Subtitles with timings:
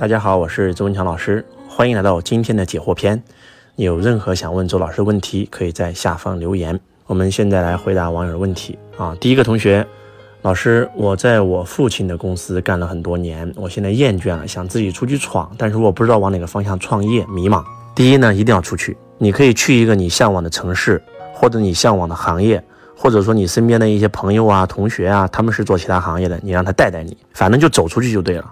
[0.00, 3.22] 大家好，我是周文强老师，欢迎来到今天的解惑篇。
[3.76, 6.80] 有任何想问周老师的问题，可以在下方留言。
[7.04, 9.14] 我们现在来回答网友的问题啊。
[9.20, 9.86] 第一个同学，
[10.40, 17.62] 老师，我在我父亲的公司干了很多年，我现在厌倦了，想自己出去闯，但是我不知道往哪个方向创业，迷茫。
[17.94, 21.02] 第一呢，一定要出去，你可以去一个你向往的城市，
[21.34, 22.64] 或者你向往的行业，
[22.96, 28.50] 或者说你身边的一些朋友啊、同学啊，他们是做其他行业的，你让他带带你，反正就走出去就对了。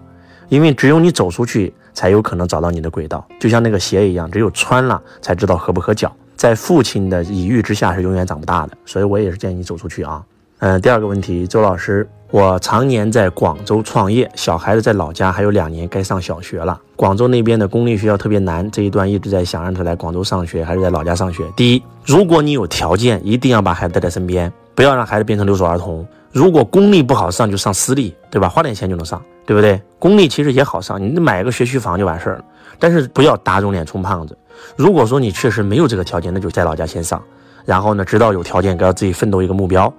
[0.48, 3.26] 因为只有你走出去，才有可能找到你的轨道。
[3.38, 6.14] 就像那个鞋一样，只有穿了才知道合不合脚。
[6.36, 10.22] 在父亲的礼遇之下是永远长不大的，所以我也是建议你走出去啊。
[10.60, 16.80] 嗯，第二个问题，周老师，我常年在广州创业，小孩子在老家还有两年该上小学了。
[16.96, 21.44] 广州那边的公立学校特别难，这一段一直在想让他来广州上学还是在老家上学。
[21.56, 26.06] 第一，如果你有条件，一定要把孩子带在身边，不要让孩子变成留守儿童。
[26.32, 28.48] 如果公立不好上，就上私立，对吧？
[28.48, 29.80] 花点钱就能上，对不对？
[29.98, 32.44] 公立其实也好上，你买个学区房就完事儿了。
[32.78, 34.36] 但是不要打肿脸充胖子。
[34.76, 37.22] 如果说你确实没有这个条件，那就在老家先上，
[37.64, 39.92] 然后呢，直到有条件，给自己奋斗一个目标，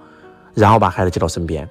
[0.54, 1.68] 然后把孩子接到身边，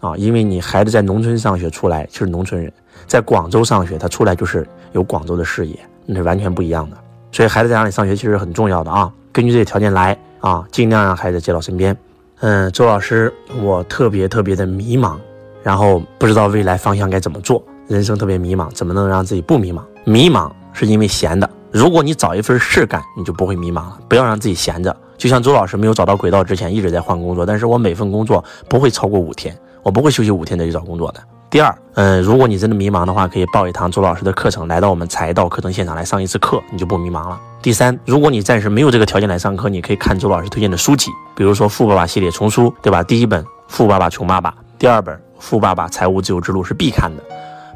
[0.00, 2.72] 啊，因为你孩子在农村上学出来就是农村人，
[3.06, 6.96] 在广州上学他出来就是有广州的视野，那是完全不一样的。
[7.30, 11.96] 所以孩子在哪里上学其实很重要的啊，根据这些条件来啊，尽量让孩子接到身边。
[12.42, 15.14] 嗯，周老师，我特别特别的迷茫，
[15.62, 19.80] 然后不知道未来方向该怎么做，人生特别迷茫，怎么能让自己不迷茫？
[20.02, 23.98] 迷茫是因为闲的，如果你找一份事干，你就不会迷茫了。
[24.08, 31.20] 不要让自己闲着，就像周老师没有找到轨道之前一直在换工作，但是我每份工作不会超过五天，我不会休息五天再去找工作的。
[31.48, 37.40] 第二，嗯，如果你真的迷茫的话，可以报一堂周老师的课程，来到我们财道课程现场来上一次课，你就不迷茫了。
[37.62, 43.04] 第三，如果你暂时没有这个条件来上课，你可以看周老师推荐的书籍，比如说《富爸爸系列丛书》，对吧？
[43.04, 47.22] 第一本《富爸爸穷爸爸》，第二本《富爸爸财务自由之路》是必看的，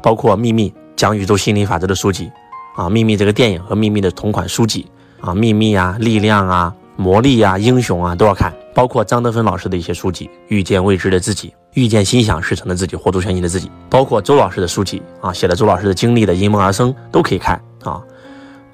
[0.03, 2.29] 包括《秘密》讲宇宙心理法则的书籍，
[2.75, 4.85] 啊，《秘密》这个电影和《秘密》的同款书籍，
[5.21, 18.03] 啊，《秘密》啊，《力量》啊，《魔力》啊，《英雄》啊都要看，包括张德芬老师的一些书籍，《遇见未知的自己》，遇见心想事成的自己，活出全新的自己，包括周老师的书籍，啊，写了周老师的经历的《因梦而生》都可以看，啊。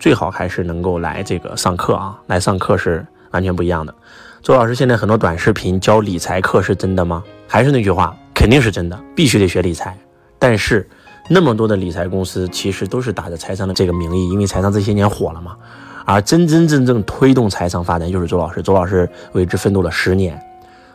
[0.04, 3.96] 最好还是能够来这个上课啊，来上课是完全不一样的。
[4.42, 7.24] 周老师现在很多短视频教理财课是真的吗？
[7.48, 9.98] 还是那句话，肯定是真的，必须得学理财。
[10.38, 10.86] 但是
[11.30, 15.56] 那么多的理财公司其实都是打着财商的这个名义，因为财商这些年火了嘛。
[16.04, 20.38] 而真真正正推动财商发展就是周老师，周老师为之奋斗了十年。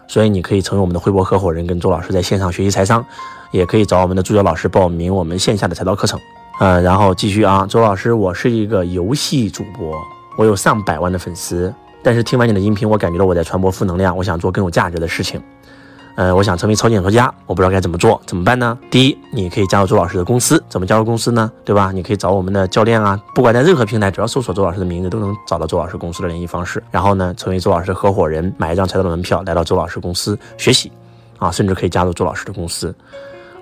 [0.06, 3.02] 所以你可以成为我们的汇博合伙人，跟周老师在线上学习财商，
[3.52, 6.20] 也可以找我们的助教老师报名我们线下的财道课程。
[6.58, 9.96] 呃，然后继续啊，周老师，我是一个游戏主播，
[10.36, 15.40] 我有上百万的粉丝，但是听完你的音频，我感觉到我在传播负能量，我想做更有价值的事情。
[16.16, 18.76] 呃，我想成为超级演说家，我不知道该怎么做，怎么办呢？
[18.90, 21.48] 第一，你可以加入周老师的公司，怎么加入公司呢？
[21.64, 21.92] 对吧？
[21.92, 26.82] 你可以找我们的教练啊，不管在任何平台，只要搜索周老师的名字，都能找到周老师公司的联系方式。
[26.90, 30.90] 然后呢，成为周老师合伙人，买一张财道的门票，来到周老师公司学习，
[31.38, 32.92] 啊，甚至可以加入周老师的公司，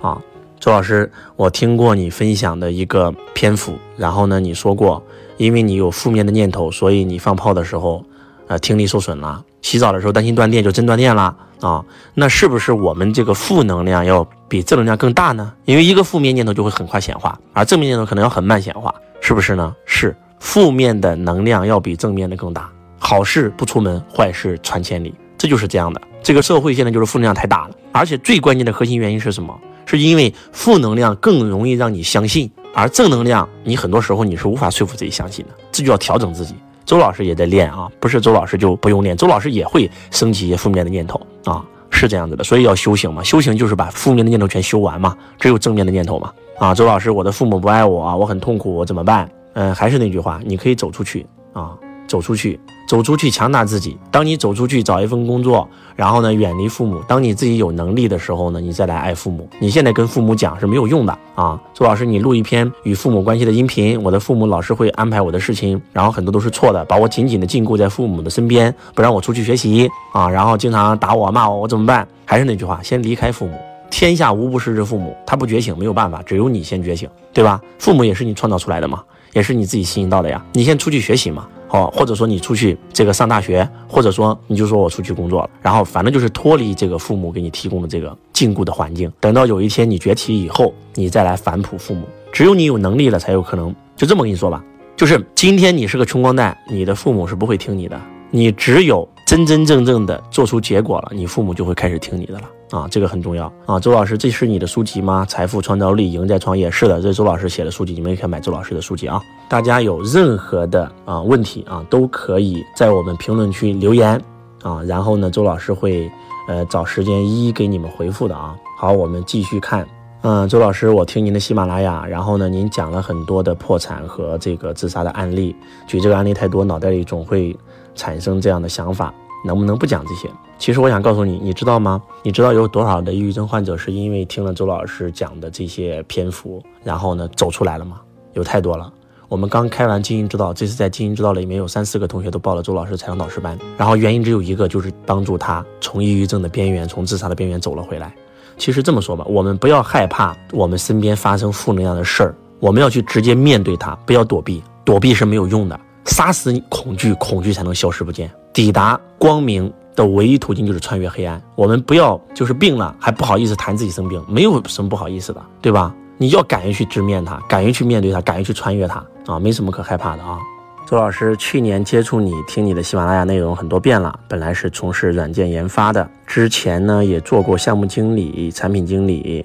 [0.00, 0.18] 啊。
[0.58, 5.02] 周老师，我听过你分享的一个篇幅，然后呢，你说过，
[5.36, 8.04] 因为你有负面的念头，所以你放炮的时候，
[8.48, 9.44] 呃，听力受损了。
[9.62, 11.84] 洗澡的时候担心断电，就真断电了啊？
[12.14, 15.52] 那是不是我们这个负能量要比正能量更大呢？
[15.64, 19.74] 因为一个负面念头就会很快显化，而正面念头可能要很慢显化，是不是呢？
[19.84, 22.70] 是，负面的能量要比正面的更大。
[22.98, 26.00] 好事不出门，坏事传千里，这就是这样的。
[26.22, 29.56] 这个社会现在就是负能量太大了，而且最关键的核心原因是什么？
[29.86, 36.54] 是因为负能量更容易让你相信，而正能量你很多时候你是无法说服自己相信的，这就要调整自己。
[36.84, 46.32] 周老师也在练啊，不是周老师就不用练，周老师也会升起一些负面的念头啊，是这样子的，所以要修行嘛，修行就是把负面的念头全修完嘛，只有正面的念头嘛。
[46.58, 49.28] 啊，周老师，我的父母不爱我，我很痛苦，我怎么办？
[49.54, 51.76] 嗯，还是那句话，你可以走出去啊。
[52.06, 52.58] 走出去，
[52.88, 53.96] 走出去，强大自己。
[54.10, 57.00] 当你走出去找一份工作，然后呢，远离父母。
[57.08, 59.48] 当你自己有能力的时候呢，你再来爱父母。
[59.58, 61.60] 你现在跟父母讲是没有用的啊。
[61.74, 72.06] 周老师，你录一篇与父母关系的音频，我的父母老是会安排我的事情，然后很多都是错的，把我紧紧的禁锢在父母的身边，不让我出去学习啊，然后经常打我骂我，我怎么办？
[72.24, 73.58] 还是那句话，先离开父母。
[73.88, 77.60] 天下无不是之父母，他不觉醒没有办法，只有你先觉醒，对吧？
[77.78, 79.02] 父母也是你创造出来的嘛，
[79.32, 80.44] 也是你自己吸引到的呀。
[80.52, 81.46] 你先出去学习嘛。
[81.68, 89.12] 好，或者说你出去这个上大学，或者说你就说我出去工作了，然后反正就是脱离这个父母给你提供的这个禁锢的环境。
[89.18, 92.06] 等到有一天你崛起以后，你再来反哺父母。
[92.32, 93.74] 只有你有能力了，才有可能。
[93.96, 94.62] 就这么跟你说吧，
[94.94, 98.00] 就是今天你是个穷光蛋，你的父母是不会听你的。
[98.30, 102.42] 你只有真真正正的做出结果了，你父母就会开始听你的了。
[102.70, 103.78] 啊，这个很重要啊。
[103.78, 105.26] 周老师，这是你的书籍吗？
[105.28, 106.70] 财富创造力，赢在创业。
[106.70, 109.20] 是的，这是周老师写的书籍，你们也可以买周老师的书籍啊。
[109.48, 114.20] 大家有任何的啊问题啊，都可以在我们评论区留言
[114.62, 116.08] 啊，然后呢，周老师会
[116.48, 118.56] 呃找时间一一给你们回复的啊。
[118.78, 119.84] 好，我们继续看。
[120.22, 125.54] 嗯，周老师，我听您的喜马拉雅，然后呢，您讲了很多的破产和这个自杀的案例，
[125.86, 127.56] 举这个案例太多，脑袋里总会
[127.96, 129.12] 产生这样的想法，
[129.44, 130.30] 能不能不讲这些？
[130.58, 132.00] 其实我想告诉你，你知道吗？
[132.22, 138.00] 你知道有多少的抑郁症患者是因为听了周老师讲的这些篇幅，然后呢走出来了吗？
[138.34, 138.92] 有太多了。
[139.28, 148.14] 我们刚开完经营之道，这次在经营之道里面有三四个同学都报了周老师财商导师班，然后原因只有一个，就是帮助他从抑郁症的边缘，从自杀的边缘走了回来。
[148.56, 155.78] 其实这么说吧，我们不要害怕我们身边发生负能量的事儿，我们要去直接面对它，不要躲避，躲避是没有用的。
[156.06, 158.30] 杀死恐惧，恐惧才能消失不见。
[158.52, 161.40] 抵达光明的唯一途径就是穿越黑暗。
[161.54, 165.94] 我们不要就是病了还不好意思谈自己生病，没有什么不好意思的，对吧？
[166.18, 170.38] 你要敢于去直面它，敢于去面对它，敢于去穿越它啊，没什么可害怕的啊。
[170.86, 174.18] 周老师去年接触你，听你的喜马拉雅内容很多遍了。
[174.28, 179.44] 本来是从事软件研发的，之前呢也做过项目经理、产品经理，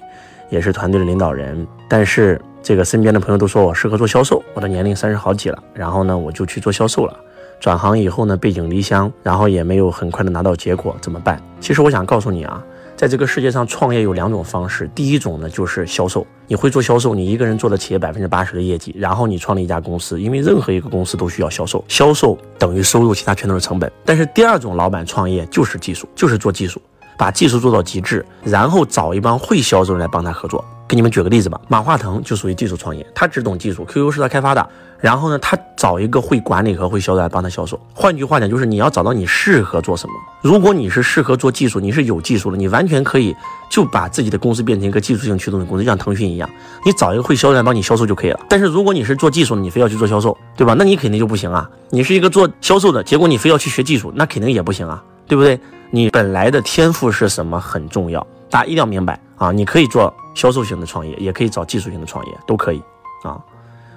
[0.50, 1.66] 也是团队的领导人。
[1.88, 7.16] 但是这个身边的朋友都说我适合做销售，我的年龄三十好几了，然后呢我就去做销售了。
[7.58, 11.42] 转行以后呢背井离乡，然后也没有很快的拿到结果，怎么办？
[11.60, 12.62] 其实我想告诉你啊。
[12.94, 23.90] 在这个世界上创业有两种方式，第一种呢就是销售，你会做销售，你一个人做了企业百分之八十的业绩，然后你创立一家公司，因为任何一个公司都需要销售，销售等于收入，其他全都是成本。
[24.04, 26.80] 但是第二种老板创业就是技术，就是做技术，
[27.18, 30.64] 把技术做到极致，然后找一帮会销售人来帮他合作。
[30.92, 34.68] 给你们举个例子吧，马化腾就属于技术创业，他只懂技术，QQ 是他开发的。
[35.00, 37.80] 然后呢，他找一个会管理和会销售来帮他销售。
[37.94, 40.12] 换句话讲，就是你要找到你适合做什么。
[40.42, 43.34] 如果你是适合做技术，你是有技术的，你完全可以
[43.70, 46.46] 就把自己的公司变成一个技术性驱动的公司，像腾讯一样，
[46.84, 48.40] 你找一个会销售来帮你销售就可以了。
[48.50, 50.74] 但是如果你是做技术的，你非要去做销售，对吧？
[50.78, 51.66] 那你肯定就不行啊。
[51.88, 55.58] 你是一个做销售的，结果你非要去学技术，那肯定也不行啊，对不对？
[55.90, 59.52] 你本来的天赋是什么很重要，大家一定要明白啊。
[59.52, 60.14] 你可以做。
[60.34, 62.82] 销售型的创业也可以找技术型的创业，都可以
[63.22, 63.38] 啊。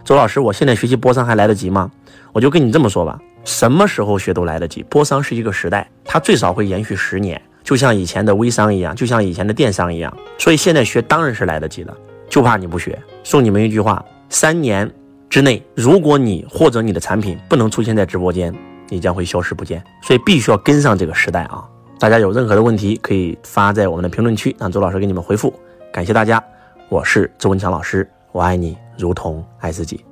[0.04, 1.90] 周老师，我现在学习波商还来得及吗？
[2.34, 4.84] 我就跟你这么说吧，什么时候学都来得及。
[4.84, 10.14] 波商是一个时代，它最少会延续十年，就像以前的微商一样，就像以前的电商一样。
[10.38, 11.96] 所以现在学当然是来得及的，
[12.30, 13.02] 就怕你不学。
[13.24, 14.92] 送你们一句话：三年
[15.30, 18.54] 之内，如果你或者你的产品不能出现在直播间，
[18.90, 19.82] 你将会消失不见。
[20.04, 21.64] 所以必须要跟上这个时代啊！
[21.98, 25.54] 大家有任何的问题，可以发在我们的评论区，让周老师给你们回复。
[25.94, 26.44] 感谢大家，
[26.90, 30.04] 我是周文强老师，我爱你如同爱自己。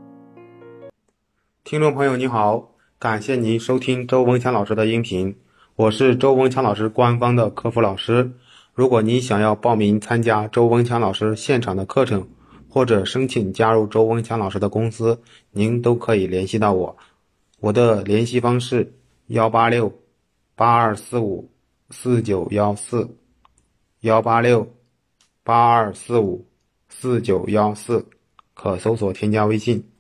[1.66, 5.36] 听众朋友你好，感谢您收听周文强老师的音频，
[5.76, 8.32] 我是周文强老师官方的客服老师。
[8.74, 12.26] 如果您想要报名参加周文强老师现场的课程，
[12.70, 15.20] 或者申请加入周文强老师的公司，
[15.52, 16.96] 您都可以联系到我。
[17.60, 18.94] 我的联系方式：
[19.28, 19.94] 幺八六
[20.56, 21.50] 八二四五
[21.90, 23.18] 四九幺四
[24.02, 24.68] 幺八六。
[25.46, 26.48] 八二四五
[26.88, 28.08] 四九幺四，
[28.54, 29.92] 可搜索添加微信。